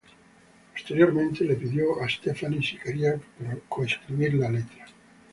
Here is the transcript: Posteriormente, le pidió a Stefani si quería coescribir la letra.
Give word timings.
Posteriormente, 0.73 1.43
le 1.45 1.53
pidió 1.55 2.01
a 2.01 2.09
Stefani 2.09 2.63
si 2.63 2.75
quería 2.75 3.19
coescribir 3.69 4.33
la 4.33 4.49
letra. 4.49 4.87